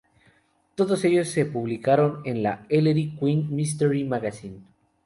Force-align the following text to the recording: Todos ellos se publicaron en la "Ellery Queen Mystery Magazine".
Todos 0.73 1.05
ellos 1.05 1.27
se 1.29 1.45
publicaron 1.45 2.21
en 2.25 2.41
la 2.41 2.65
"Ellery 2.69 3.15
Queen 3.19 3.53
Mystery 3.55 4.03
Magazine". 4.03 4.57